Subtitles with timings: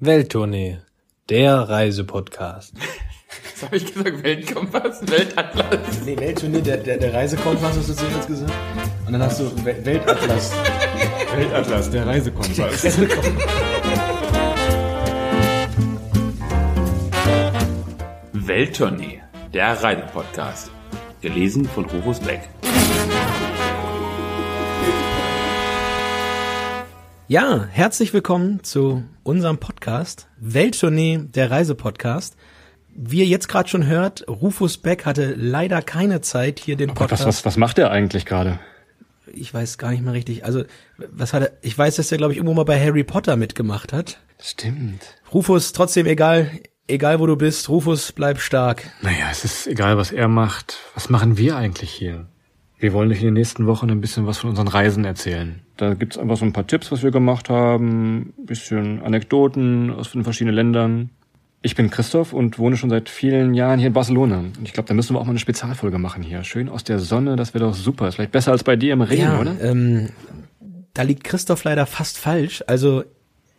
[0.00, 0.78] Welttournee,
[1.28, 2.74] der Reisepodcast.
[3.54, 4.22] Was habe ich gesagt?
[4.22, 5.00] Weltkompass?
[5.10, 6.00] Weltatlas?
[6.04, 8.52] Nee, Welttournee, der, der, der Reisekompass hast du zuerst gesagt.
[9.06, 10.52] Und dann hast du Wel- Weltatlas.
[11.36, 12.84] Weltatlas, der Reisekompass.
[18.32, 19.22] Welttournee,
[19.52, 20.70] der Reisepodcast.
[21.20, 22.40] Gelesen von Rufus Beck.
[27.30, 32.38] Ja, herzlich willkommen zu unserem Podcast Welttournee, der Reisepodcast.
[32.88, 37.26] Wie ihr jetzt gerade schon hört, Rufus Beck hatte leider keine Zeit, hier den Podcast.
[37.26, 38.58] was, was, was macht der eigentlich gerade?
[39.30, 40.46] Ich weiß gar nicht mehr richtig.
[40.46, 40.64] Also,
[40.96, 41.52] was hat er?
[41.60, 44.18] Ich weiß, dass er, glaube ich, irgendwo mal bei Harry Potter mitgemacht hat.
[44.40, 45.02] Stimmt.
[45.34, 46.50] Rufus, trotzdem egal,
[46.86, 48.88] egal wo du bist, Rufus, bleib stark.
[49.02, 50.78] Naja, es ist egal, was er macht.
[50.94, 52.26] Was machen wir eigentlich hier?
[52.78, 55.60] Wir wollen euch in den nächsten Wochen ein bisschen was von unseren Reisen erzählen.
[55.78, 60.10] Da gibt's einfach so ein paar Tipps, was wir gemacht haben, ein bisschen Anekdoten aus
[60.10, 61.10] den verschiedenen Ländern.
[61.62, 64.38] Ich bin Christoph und wohne schon seit vielen Jahren hier in Barcelona.
[64.38, 66.42] Und ich glaube, da müssen wir auch mal eine Spezialfolge machen hier.
[66.42, 68.08] Schön aus der Sonne, das wäre doch super.
[68.08, 69.60] Ist vielleicht besser als bei dir im Regen, ja, oder?
[69.60, 70.08] Ähm,
[70.94, 72.64] da liegt Christoph leider fast falsch.
[72.66, 73.04] Also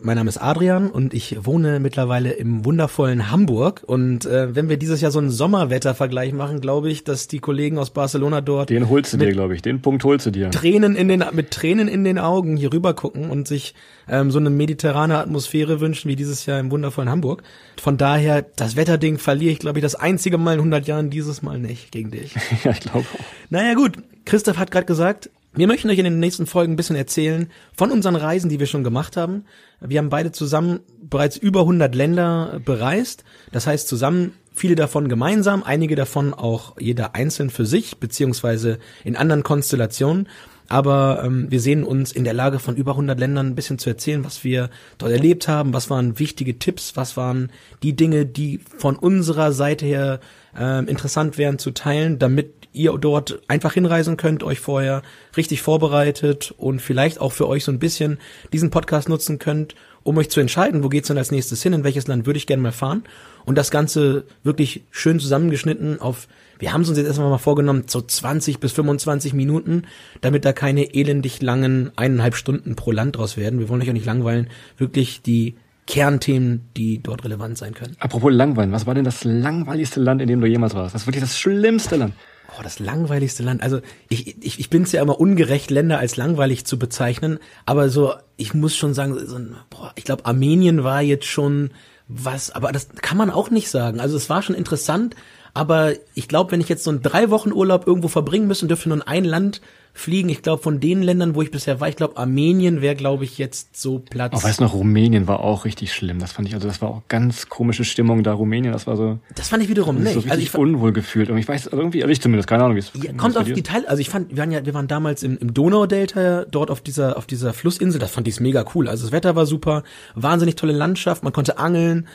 [0.01, 3.83] mein Name ist Adrian und ich wohne mittlerweile im wundervollen Hamburg.
[3.85, 7.77] Und äh, wenn wir dieses Jahr so einen Sommerwettervergleich machen, glaube ich, dass die Kollegen
[7.77, 9.61] aus Barcelona dort Den holst du dir, glaube ich.
[9.61, 10.51] Den Punkt holst du dir.
[10.51, 13.75] Tränen in den mit Tränen in den Augen hier rüber gucken und sich
[14.07, 17.43] ähm, so eine mediterrane Atmosphäre wünschen wie dieses Jahr im wundervollen Hamburg.
[17.77, 21.41] Von daher das Wetterding verliere ich, glaube ich, das einzige Mal in 100 Jahren dieses
[21.41, 22.35] Mal nicht gegen dich.
[22.63, 23.23] ja, ich glaube auch.
[23.49, 26.95] Naja gut, Christoph hat gerade gesagt, wir möchten euch in den nächsten Folgen ein bisschen
[26.95, 29.43] erzählen von unseren Reisen, die wir schon gemacht haben.
[29.81, 33.25] Wir haben beide zusammen bereits über 100 Länder bereist.
[33.51, 39.17] Das heißt zusammen viele davon gemeinsam, einige davon auch jeder einzeln für sich, beziehungsweise in
[39.17, 40.29] anderen Konstellationen.
[40.69, 43.89] Aber ähm, wir sehen uns in der Lage, von über 100 Ländern ein bisschen zu
[43.89, 48.59] erzählen, was wir dort erlebt haben, was waren wichtige Tipps, was waren die Dinge, die
[48.77, 50.19] von unserer Seite her
[50.57, 55.01] ähm, interessant wären zu teilen, damit ihr dort einfach hinreisen könnt, euch vorher
[55.35, 58.19] richtig vorbereitet und vielleicht auch für euch so ein bisschen
[58.53, 61.83] diesen Podcast nutzen könnt, um euch zu entscheiden, wo geht's denn als nächstes hin, in
[61.83, 63.03] welches Land würde ich gerne mal fahren
[63.45, 66.27] und das Ganze wirklich schön zusammengeschnitten auf,
[66.59, 69.83] wir haben es uns jetzt erstmal mal vorgenommen, so 20 bis 25 Minuten,
[70.21, 73.59] damit da keine elendig langen eineinhalb Stunden pro Land draus werden.
[73.59, 75.55] Wir wollen euch auch nicht langweilen, wirklich die
[75.87, 77.95] Kernthemen, die dort relevant sein können.
[77.99, 80.93] Apropos langweilen, was war denn das langweiligste Land, in dem du jemals warst?
[80.93, 82.13] Das ist wirklich das schlimmste Land.
[82.57, 83.61] Oh, das langweiligste Land.
[83.61, 87.89] Also ich, ich, ich bin es ja immer ungerecht, Länder als langweilig zu bezeichnen, aber
[87.89, 89.39] so, ich muss schon sagen, so
[89.69, 91.71] boah, ich glaube, Armenien war jetzt schon
[92.07, 93.99] was, aber das kann man auch nicht sagen.
[93.99, 95.15] Also es war schon interessant,
[95.53, 98.69] aber ich glaube, wenn ich jetzt so einen drei Wochen Urlaub irgendwo verbringen müsste und
[98.69, 99.61] dürfte nur in ein Land
[99.93, 103.25] fliegen, ich glaube, von den Ländern, wo ich bisher war, ich glaube, Armenien wäre, glaube
[103.25, 104.33] ich, jetzt so Platz.
[104.35, 106.19] Oh, weißt du noch, Rumänien war auch richtig schlimm.
[106.19, 108.71] Das fand ich, also das war auch ganz komische Stimmung da, Rumänien.
[108.71, 110.15] Das war so, das fand ich wiederum so nicht.
[110.15, 111.29] richtig Also ich, unwohl gefühlt.
[111.29, 113.45] Und ich weiß, also irgendwie, also ich zumindest, keine Ahnung, wie es Ja, kommt auf
[113.45, 113.63] die.
[113.63, 116.81] Teil, also ich fand, wir waren ja, wir waren damals im, im Donaudelta dort auf
[116.81, 118.87] dieser, auf dieser Flussinsel, das fand ich mega cool.
[118.87, 119.83] Also das Wetter war super,
[120.15, 122.07] wahnsinnig tolle Landschaft, man konnte angeln.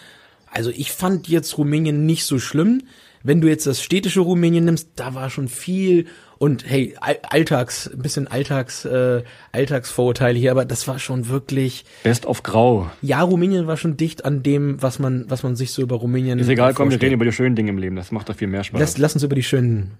[0.54, 2.82] Also ich fand jetzt Rumänien nicht so schlimm.
[3.26, 6.06] Wenn du jetzt das städtische Rumänien nimmst, da war schon viel
[6.36, 9.22] und hey, All- Alltags, ein bisschen Alltags, äh,
[9.52, 12.90] Alltagsvorurteile hier, aber das war schon wirklich, Best of Grau.
[13.00, 16.38] ja, Rumänien war schon dicht an dem, was man, was man sich so über Rumänien
[16.38, 17.96] Ist egal, komm, wir reden über die schönen Dinge im Leben.
[17.96, 18.78] Das macht doch viel mehr Spaß.
[18.78, 19.92] Lass, lass uns über die schönen,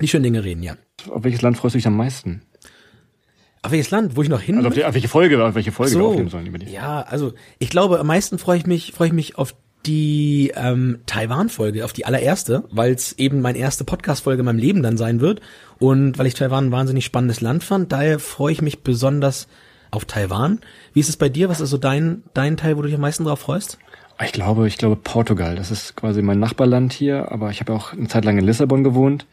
[0.00, 0.76] die schönen Dinge reden, ja.
[1.10, 2.42] auf welches Land freust du dich am meisten?
[3.62, 5.72] Auf welches Land, wo ich noch hin Also auf, die, auf welche Folge, auf welche
[5.72, 6.70] Folge wir so, aufnehmen sollen über die.
[6.72, 9.54] ja, also ich glaube, am meisten freue ich mich, freue ich mich auf
[9.86, 14.82] die ähm, Taiwan-Folge, auf die allererste, weil es eben meine erste Podcast-Folge in meinem Leben
[14.82, 15.40] dann sein wird
[15.78, 17.92] und weil ich Taiwan ein wahnsinnig spannendes Land fand.
[17.92, 19.48] Daher freue ich mich besonders
[19.90, 20.60] auf Taiwan.
[20.92, 21.48] Wie ist es bei dir?
[21.48, 23.78] Was ist so dein dein Teil, wo du dich am meisten drauf freust?
[24.24, 25.56] Ich glaube, ich glaube Portugal.
[25.56, 28.84] Das ist quasi mein Nachbarland hier, aber ich habe auch eine Zeit lang in Lissabon
[28.84, 29.26] gewohnt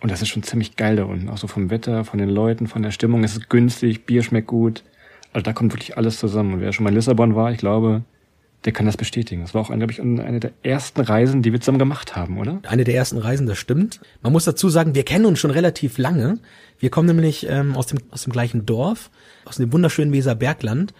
[0.00, 1.28] und das ist schon ziemlich geil da unten.
[1.28, 3.24] Auch so vom Wetter, von den Leuten, von der Stimmung.
[3.24, 4.84] Es ist günstig, Bier schmeckt gut.
[5.32, 6.54] Also da kommt wirklich alles zusammen.
[6.54, 8.02] Und wer schon mal in Lissabon war, ich glaube,
[8.64, 9.42] der kann das bestätigen.
[9.42, 12.60] Das war auch, glaube ich, eine der ersten Reisen, die wir zusammen gemacht haben, oder?
[12.66, 14.00] Eine der ersten Reisen, das stimmt.
[14.20, 16.38] Man muss dazu sagen, wir kennen uns schon relativ lange.
[16.78, 19.10] Wir kommen nämlich ähm, aus, dem, aus dem gleichen Dorf,
[19.44, 20.92] aus dem wunderschönen Weserbergland.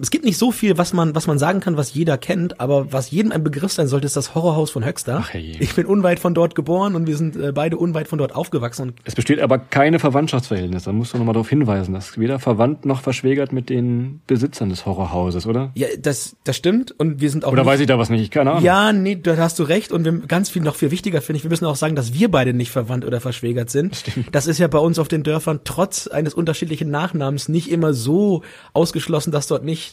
[0.00, 2.92] Es gibt nicht so viel, was man, was man sagen kann, was jeder kennt, aber
[2.92, 5.22] was jedem ein Begriff sein sollte, ist das Horrorhaus von Höxter.
[5.22, 8.34] Ach, ich bin unweit von dort geboren und wir sind äh, beide unweit von dort
[8.34, 8.94] aufgewachsen.
[9.04, 10.84] Es besteht aber keine Verwandtschaftsverhältnis.
[10.84, 11.94] Da musst du nochmal darauf hinweisen.
[11.94, 15.70] Das ist weder verwandt noch verschwägert mit den Besitzern des Horrorhauses, oder?
[15.74, 16.92] ja, das, das stimmt.
[16.98, 18.32] Und wir sind auch Oder nicht, weiß ich da was nicht?
[18.32, 18.64] Keine Ahnung.
[18.64, 19.92] Ja, nee, da hast du recht.
[19.92, 22.30] Und wir, ganz viel, noch viel wichtiger finde ich, wir müssen auch sagen, dass wir
[22.30, 24.02] beide nicht verwandt oder verschwägert sind.
[24.32, 28.42] Das ist ja bei uns auf den Dörfern trotz eines unterschiedlichen Nachnamens nicht immer so
[28.72, 29.83] ausgeschlossen, dass dort nicht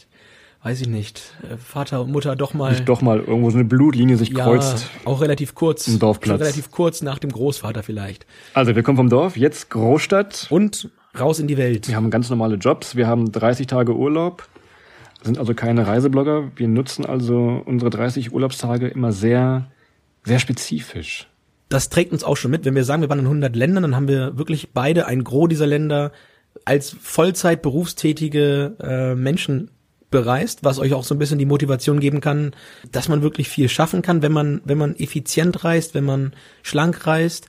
[0.62, 2.72] weiß ich nicht, äh, Vater und Mutter doch mal.
[2.72, 4.88] Nicht doch mal irgendwo so eine Blutlinie sich ja, kreuzt.
[5.04, 5.88] auch relativ kurz.
[5.88, 6.40] Im Dorfplatz.
[6.40, 8.26] Relativ kurz nach dem Großvater vielleicht.
[8.54, 10.46] Also wir kommen vom Dorf, jetzt Großstadt.
[10.50, 11.88] Und raus in die Welt.
[11.88, 14.48] Wir haben ganz normale Jobs, wir haben 30 Tage Urlaub,
[15.22, 16.52] sind also keine Reiseblogger.
[16.56, 19.70] Wir nutzen also unsere 30 Urlaubstage immer sehr,
[20.24, 21.28] sehr spezifisch.
[21.68, 22.64] Das trägt uns auch schon mit.
[22.64, 25.48] Wenn wir sagen, wir waren in 100 Ländern, dann haben wir wirklich beide ein Gros
[25.48, 26.12] dieser Länder
[26.64, 29.70] als Vollzeit berufstätige äh, Menschen
[30.12, 32.52] bereist, was euch auch so ein bisschen die Motivation geben kann,
[32.92, 37.04] dass man wirklich viel schaffen kann, wenn man wenn man effizient reist, wenn man schlank
[37.08, 37.48] reist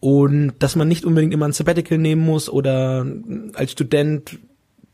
[0.00, 3.06] und dass man nicht unbedingt immer ein Sabbatical nehmen muss oder
[3.54, 4.38] als Student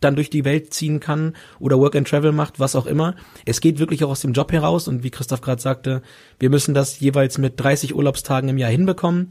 [0.00, 3.14] dann durch die Welt ziehen kann oder Work and Travel macht, was auch immer.
[3.44, 6.02] Es geht wirklich auch aus dem Job heraus und wie Christoph gerade sagte,
[6.38, 9.28] wir müssen das jeweils mit 30 Urlaubstagen im Jahr hinbekommen.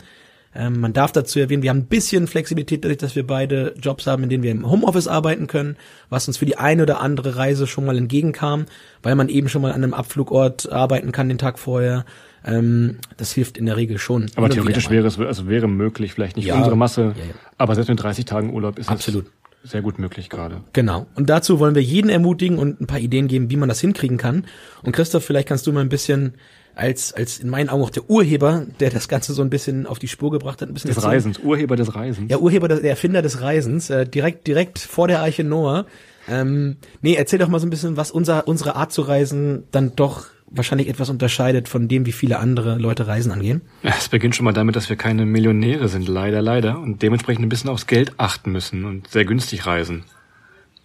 [0.56, 4.07] Ähm, man darf dazu erwähnen, wir haben ein bisschen Flexibilität dadurch, dass wir beide Jobs
[4.07, 5.78] haben, in denen wir im Homeoffice arbeiten können,
[6.10, 8.66] was uns für die eine oder andere Reise schon mal entgegenkam,
[9.04, 12.06] weil man eben schon mal an einem Abflugort arbeiten kann den Tag vorher.
[12.44, 14.28] Ähm, das hilft in der Regel schon.
[14.36, 17.34] Aber theoretisch wäre es, also wäre möglich, vielleicht nicht ja, unsere Masse, ja, ja.
[17.57, 19.25] aber selbst mit 30 Tagen Urlaub ist Absolut.
[19.63, 20.62] es sehr gut möglich gerade.
[20.74, 21.07] Genau.
[21.16, 24.18] Und dazu wollen wir jeden ermutigen und ein paar Ideen geben, wie man das hinkriegen
[24.18, 24.46] kann.
[24.84, 26.34] Und Christoph, vielleicht kannst du mal ein bisschen
[26.79, 29.99] als, als in meinen Augen auch der Urheber, der das Ganze so ein bisschen auf
[29.99, 30.69] die Spur gebracht hat.
[30.69, 31.13] Ein bisschen des erzählen.
[31.13, 32.31] Reisens, Urheber des Reisens.
[32.31, 35.85] Ja, Urheber, der Erfinder des Reisens, äh, direkt, direkt vor der Arche Noah.
[36.29, 39.95] Ähm, nee, erzähl doch mal so ein bisschen, was unser, unsere Art zu reisen dann
[39.95, 43.61] doch wahrscheinlich etwas unterscheidet von dem, wie viele andere Leute Reisen angehen.
[43.83, 47.49] Es beginnt schon mal damit, dass wir keine Millionäre sind, leider, leider, und dementsprechend ein
[47.49, 50.05] bisschen aufs Geld achten müssen und sehr günstig reisen.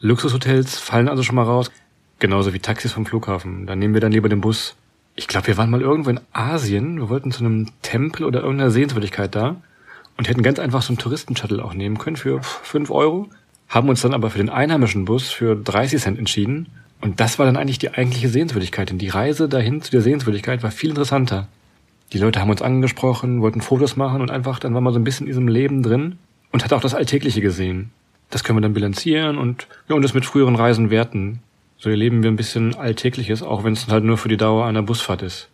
[0.00, 1.70] Luxushotels fallen also schon mal raus,
[2.18, 3.66] genauso wie Taxis vom Flughafen.
[3.66, 4.76] Da nehmen wir dann lieber den Bus
[5.16, 6.98] ich glaube, wir waren mal irgendwo in Asien.
[6.98, 9.56] Wir wollten zu einem Tempel oder irgendeiner Sehenswürdigkeit da
[10.16, 13.28] und hätten ganz einfach so einen Touristenshuttle auch nehmen können für fünf Euro.
[13.68, 16.68] Haben uns dann aber für den einheimischen Bus für 30 Cent entschieden.
[17.00, 18.90] Und das war dann eigentlich die eigentliche Sehenswürdigkeit.
[18.90, 21.48] Denn die Reise dahin zu der Sehenswürdigkeit war viel interessanter.
[22.12, 25.04] Die Leute haben uns angesprochen, wollten Fotos machen und einfach, dann war man so ein
[25.04, 26.18] bisschen in diesem Leben drin
[26.52, 27.90] und hat auch das Alltägliche gesehen.
[28.30, 31.40] Das können wir dann bilanzieren und, ja, und das mit früheren Reisen werten.
[31.78, 34.82] So erleben wir ein bisschen Alltägliches, auch wenn es halt nur für die Dauer einer
[34.82, 35.48] Busfahrt ist.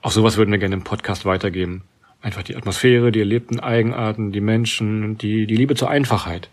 [0.00, 1.82] Auch sowas würden wir gerne im Podcast weitergeben.
[2.20, 6.48] Einfach die Atmosphäre, die erlebten Eigenarten, die Menschen, die, die Liebe zur Einfachheit.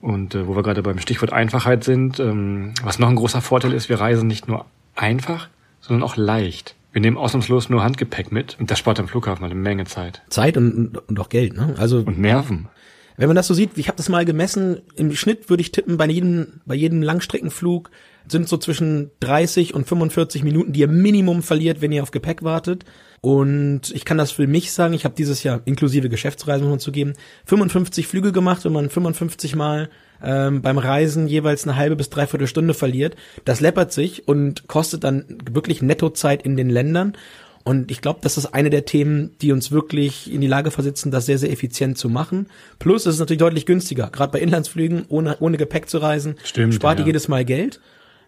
[0.00, 3.72] Und äh, wo wir gerade beim Stichwort Einfachheit sind, ähm, was noch ein großer Vorteil
[3.72, 4.66] ist, wir reisen nicht nur
[4.96, 5.48] einfach,
[5.80, 6.74] sondern auch leicht.
[6.92, 10.22] Wir nehmen ausnahmslos nur Handgepäck mit und das spart am Flughafen eine Menge Zeit.
[10.28, 11.74] Zeit und, und auch Geld, ne?
[11.78, 12.68] Also und Nerven.
[13.16, 15.96] Wenn man das so sieht, ich habe das mal gemessen, im Schnitt würde ich tippen,
[15.96, 17.90] bei jedem, bei jedem Langstreckenflug
[18.28, 22.42] sind so zwischen 30 und 45 Minuten, die ihr Minimum verliert, wenn ihr auf Gepäck
[22.42, 22.84] wartet.
[23.20, 26.80] Und ich kann das für mich sagen, ich habe dieses Jahr inklusive Geschäftsreisen, muss man
[26.80, 27.12] zugeben,
[27.46, 29.90] 55 Flüge gemacht, wenn man 55 Mal
[30.22, 33.16] ähm, beim Reisen jeweils eine halbe bis dreiviertel Stunde verliert.
[33.44, 37.16] Das läppert sich und kostet dann wirklich Nettozeit in den Ländern.
[37.64, 41.12] Und ich glaube, das ist eine der Themen, die uns wirklich in die Lage versetzen,
[41.12, 42.48] das sehr, sehr effizient zu machen.
[42.78, 44.10] Plus, es ist natürlich deutlich günstiger.
[44.10, 47.04] Gerade bei Inlandsflügen, ohne, ohne Gepäck zu reisen, Stimmt, spart ja.
[47.04, 47.80] ihr jedes Mal Geld.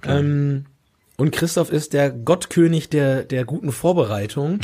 [0.07, 0.67] Ähm,
[1.17, 4.61] und Christoph ist der Gottkönig der, der guten Vorbereitung.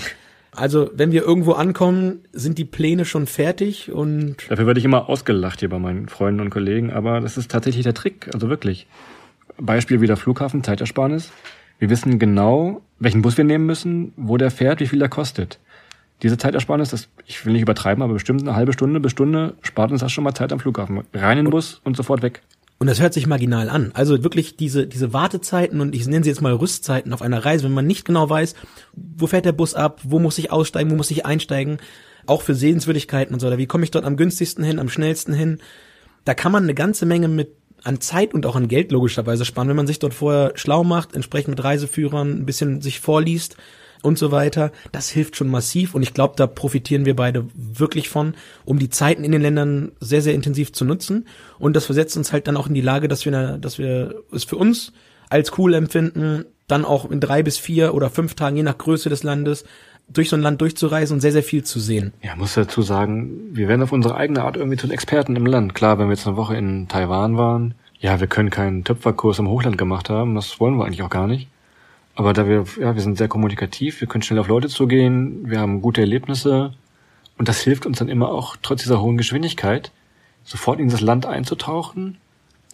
[0.53, 4.51] Also, wenn wir irgendwo ankommen, sind die Pläne schon fertig und.
[4.51, 7.85] Dafür werde ich immer ausgelacht hier bei meinen Freunden und Kollegen, aber das ist tatsächlich
[7.85, 8.89] der Trick, also wirklich.
[9.59, 11.31] Beispiel wieder Flughafen, Zeitersparnis.
[11.79, 15.61] Wir wissen genau, welchen Bus wir nehmen müssen, wo der fährt, wie viel der kostet.
[16.23, 19.91] Diese Zeitersparnis, das, ich will nicht übertreiben, aber bestimmt eine halbe Stunde bis Stunde spart
[19.91, 21.01] uns das schon mal Zeit am Flughafen.
[21.15, 22.43] Rein in den Bus und sofort weg.
[22.81, 23.91] Und das hört sich marginal an.
[23.93, 27.65] Also wirklich diese, diese Wartezeiten und ich nenne sie jetzt mal Rüstzeiten auf einer Reise,
[27.65, 28.55] wenn man nicht genau weiß,
[28.94, 31.77] wo fährt der Bus ab, wo muss ich aussteigen, wo muss ich einsteigen,
[32.25, 35.34] auch für Sehenswürdigkeiten und so, oder wie komme ich dort am günstigsten hin, am schnellsten
[35.34, 35.58] hin.
[36.25, 37.51] Da kann man eine ganze Menge mit
[37.84, 41.15] an Zeit und auch an Geld logischerweise sparen, wenn man sich dort vorher schlau macht,
[41.15, 43.58] entsprechend mit Reiseführern ein bisschen sich vorliest
[44.03, 44.73] und so weiter.
[44.93, 48.91] Das hilft schon massiv und ich glaube, da profitieren wir beide wirklich von, um die
[48.91, 51.27] Zeiten in den Ländern sehr, sehr intensiv zu nutzen.
[51.59, 54.45] Und das versetzt uns halt dann auch in die Lage, dass wir, dass wir es
[54.45, 54.93] für uns
[55.29, 59.09] als cool empfinden, dann auch in drei bis vier oder fünf Tagen, je nach Größe
[59.09, 59.65] des Landes,
[60.13, 62.13] durch so ein Land durchzureisen und sehr, sehr viel zu sehen.
[62.23, 65.47] Ja, muss dazu sagen, wir werden auf unsere eigene Art irgendwie zu den Experten im
[65.47, 65.75] Land.
[65.75, 69.49] Klar, wenn wir jetzt eine Woche in Taiwan waren, ja, wir können keinen Töpferkurs im
[69.49, 71.49] Hochland gemacht haben, das wollen wir eigentlich auch gar nicht.
[72.14, 75.60] Aber da wir, ja, wir sind sehr kommunikativ, wir können schnell auf Leute zugehen, wir
[75.60, 76.74] haben gute Erlebnisse
[77.38, 79.93] und das hilft uns dann immer auch, trotz dieser hohen Geschwindigkeit,
[80.44, 82.19] sofort in das Land einzutauchen,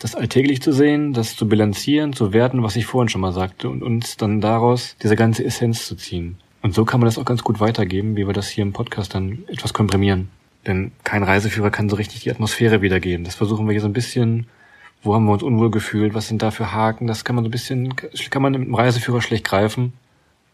[0.01, 3.69] das alltäglich zu sehen, das zu bilanzieren, zu werten, was ich vorhin schon mal sagte
[3.69, 6.39] und uns dann daraus diese ganze Essenz zu ziehen.
[6.63, 9.15] Und so kann man das auch ganz gut weitergeben, wie wir das hier im Podcast
[9.15, 10.29] dann etwas komprimieren.
[10.67, 13.25] Denn kein Reiseführer kann so richtig die Atmosphäre wiedergeben.
[13.25, 14.47] Das versuchen wir hier so ein bisschen
[15.03, 16.15] Wo haben wir uns unwohl gefühlt?
[16.15, 17.07] Was sind da für Haken?
[17.07, 17.95] Das kann man so ein bisschen,
[18.31, 19.93] kann man im Reiseführer schlecht greifen.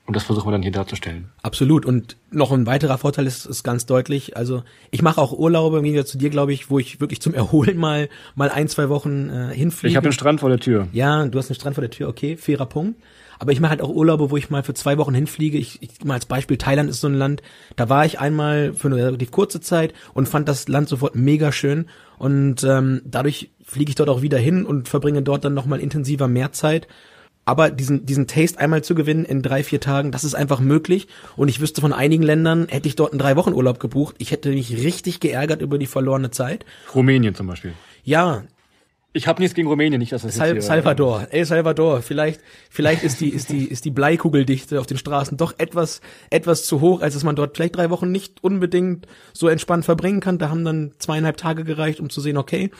[0.04, 1.28] Und das versuchen wir dann hier darzustellen.
[1.42, 1.87] Absolut.
[1.87, 4.37] Und noch ein weiterer Vorteil ist, ist ganz deutlich.
[4.37, 7.35] Also ich mache auch Urlaube im Gegensatz zu dir, glaube ich, wo ich wirklich zum
[7.35, 9.92] Erholen mal mal ein zwei Wochen äh, hinfliege.
[9.92, 10.88] Ich habe den Strand vor der Tür.
[10.92, 12.09] Ja, du hast einen Strand vor der Tür.
[12.09, 13.00] Okay, fairer Punkt.
[13.38, 15.59] Aber ich mache halt auch Urlaube, wo ich mal für zwei Wochen hinfliege.
[15.59, 17.42] Ich, ich mal als Beispiel Thailand ist so ein Land.
[17.76, 21.50] Da war ich einmal für eine relativ kurze Zeit und fand das Land sofort mega
[21.50, 21.87] schön.
[22.18, 25.80] Und ähm, dadurch fliege ich dort auch wieder hin und verbringe dort dann noch mal
[25.80, 26.87] intensiver mehr Zeit.
[27.44, 31.08] Aber diesen, diesen Taste einmal zu gewinnen in drei, vier Tagen, das ist einfach möglich.
[31.37, 34.14] Und ich wüsste von einigen Ländern, hätte ich dort einen drei Wochen Urlaub gebucht.
[34.18, 36.64] Ich hätte mich richtig geärgert über die verlorene Zeit.
[36.94, 37.72] Rumänien zum Beispiel.
[38.04, 38.44] Ja,
[39.14, 42.00] Ich habe nichts gegen Rumänien, nicht, dass das Sal hier, Salvador, El Salvador.
[42.00, 46.64] Vielleicht, vielleicht ist die, ist die, ist die Bleikugeldichte auf den Straßen doch etwas, etwas
[46.64, 50.38] zu hoch, als dass man dort vielleicht drei Wochen nicht unbedingt so entspannt verbringen kann.
[50.38, 52.70] Da haben dann zweieinhalb Tage gereicht, um zu sehen, okay,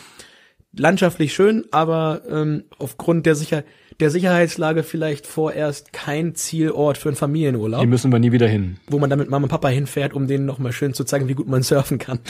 [0.75, 3.63] landschaftlich schön, aber ähm, aufgrund der Sicher
[4.01, 8.79] der Sicherheitslage vielleicht vorerst kein Zielort für einen Familienurlaub, Hier müssen wir nie wieder hin.
[8.89, 11.35] wo man dann mit Mama und Papa hinfährt, um denen nochmal schön zu zeigen, wie
[11.35, 12.19] gut man surfen kann.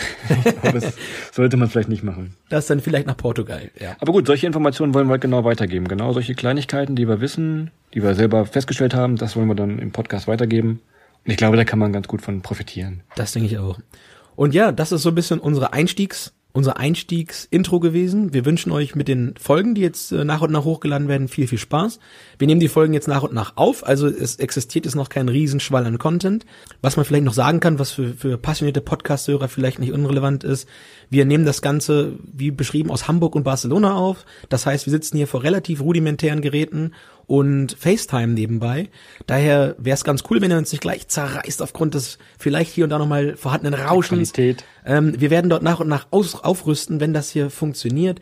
[0.62, 0.94] Das
[1.32, 2.34] sollte man vielleicht nicht machen.
[2.48, 3.96] Das dann vielleicht nach Portugal, ja.
[4.00, 5.88] Aber gut, solche Informationen wollen wir halt genau weitergeben.
[5.88, 9.78] Genau solche Kleinigkeiten, die wir wissen, die wir selber festgestellt haben, das wollen wir dann
[9.78, 10.80] im Podcast weitergeben.
[11.24, 13.02] Und ich glaube, da kann man ganz gut von profitieren.
[13.16, 13.78] Das denke ich auch.
[14.34, 18.34] Und ja, das ist so ein bisschen unsere Einstiegs, unser Einstiegsintro gewesen.
[18.34, 21.48] Wir wünschen euch mit den Folgen, die jetzt äh, nach und nach hochgeladen werden, viel,
[21.48, 21.98] viel Spaß.
[22.38, 25.28] Wir nehmen die Folgen jetzt nach und nach auf, also es existiert jetzt noch kein
[25.28, 26.44] Riesenschwall an Content.
[26.82, 30.68] Was man vielleicht noch sagen kann, was für, für passionierte Podcast-Hörer vielleicht nicht unrelevant ist,
[31.08, 34.24] wir nehmen das Ganze, wie beschrieben, aus Hamburg und Barcelona auf.
[34.48, 36.92] Das heißt, wir sitzen hier vor relativ rudimentären Geräten
[37.32, 38.90] und FaceTime nebenbei.
[39.26, 42.84] Daher wäre es ganz cool, wenn ihr uns nicht gleich zerreißt aufgrund des vielleicht hier
[42.84, 44.34] und da nochmal vorhandenen Rauschens.
[44.84, 48.20] Ähm, wir werden dort nach und nach aus, aufrüsten, wenn das hier funktioniert.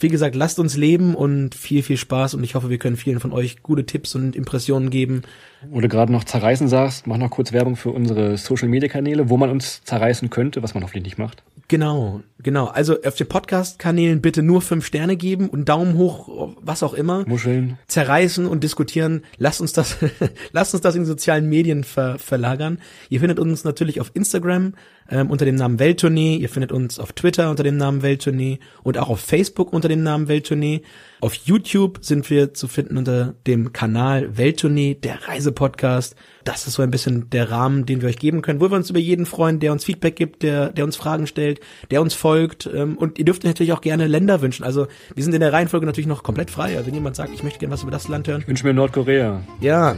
[0.00, 3.20] Wie gesagt, lasst uns leben und viel, viel Spaß und ich hoffe, wir können vielen
[3.20, 5.22] von euch gute Tipps und Impressionen geben.
[5.68, 9.28] Wo du gerade noch zerreißen sagst, mach noch kurz Werbung für unsere Social Media Kanäle,
[9.28, 11.42] wo man uns zerreißen könnte, was man hoffentlich nicht macht.
[11.68, 12.66] Genau, genau.
[12.66, 17.24] Also auf den Podcast-Kanälen bitte nur fünf Sterne geben und Daumen hoch, was auch immer.
[17.28, 17.78] Muscheln.
[17.86, 19.22] zerreißen und diskutieren.
[19.36, 19.98] Lasst uns das,
[20.52, 22.80] lasst uns das in sozialen Medien ver, verlagern.
[23.08, 24.74] Ihr findet uns natürlich auf Instagram
[25.10, 26.36] ähm, unter dem Namen Welttournee.
[26.36, 30.02] Ihr findet uns auf Twitter unter dem Namen Welttournee und auch auf Facebook unter dem
[30.02, 30.82] Namen Welttournee.
[31.20, 36.16] Auf YouTube sind wir zu finden unter dem Kanal Welttournee, der Reisepodcast.
[36.44, 38.88] Das ist so ein bisschen der Rahmen, den wir euch geben können, wo wir uns
[38.88, 42.70] über jeden freuen, der uns Feedback gibt, der, der uns Fragen stellt, der uns folgt.
[42.72, 44.64] Ähm, und ihr dürft natürlich auch gerne Länder wünschen.
[44.64, 46.76] Also wir sind in der Reihenfolge natürlich noch komplett frei.
[46.76, 48.72] Also wenn jemand sagt, ich möchte gerne was über das Land hören, Ich wünsche mir
[48.72, 49.42] Nordkorea.
[49.60, 49.96] ja,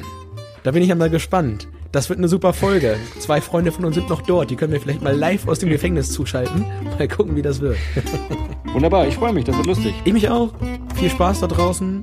[0.64, 1.69] da bin ich einmal gespannt.
[1.93, 2.97] Das wird eine super Folge.
[3.19, 4.51] Zwei Freunde von uns sind noch dort.
[4.51, 6.65] Die können wir vielleicht mal live aus dem Gefängnis zuschalten.
[6.99, 7.77] Mal gucken, wie das wird.
[8.73, 9.95] Wunderbar, ich freue mich, das wird lustig.
[10.05, 10.55] Ich mich auch.
[10.97, 12.03] Viel Spaß da draußen.